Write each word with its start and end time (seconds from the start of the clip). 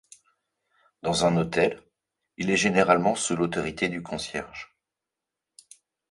Dans 1.03 1.25
un 1.27 1.37
hôtel, 1.37 1.79
il 2.37 2.49
est 2.49 2.57
généralement 2.57 3.13
sous 3.13 3.35
l'autorité 3.35 3.87
du 3.87 4.01
concierge. 4.01 4.75